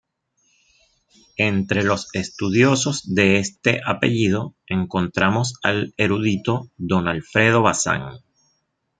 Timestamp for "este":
3.37-3.81